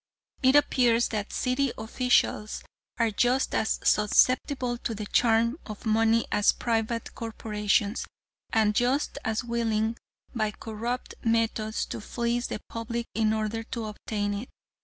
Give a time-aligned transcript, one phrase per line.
[0.41, 2.63] It appears that city officials
[2.97, 8.07] are just as susceptible to the charm of money as private corporations,
[8.51, 9.97] and just as willing,
[10.33, 14.49] by corrupt methods, to fleece the public in order to obtain it.